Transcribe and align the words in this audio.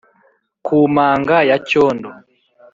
Ku 0.65 0.77
manga 0.95 1.37
ya 1.49 1.57
Cyondo 1.67 2.09